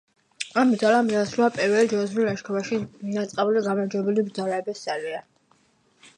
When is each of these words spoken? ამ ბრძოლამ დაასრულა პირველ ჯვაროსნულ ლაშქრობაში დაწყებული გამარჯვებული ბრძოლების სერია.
ამ 0.59 0.69
ბრძოლამ 0.73 1.11
დაასრულა 1.11 1.49
პირველ 1.59 1.91
ჯვაროსნულ 1.91 2.25
ლაშქრობაში 2.31 2.81
დაწყებული 3.19 3.63
გამარჯვებული 3.69 4.27
ბრძოლების 4.31 4.85
სერია. 4.89 5.23